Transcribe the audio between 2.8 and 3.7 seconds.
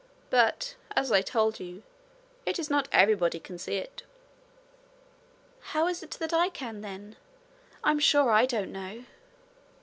everybody can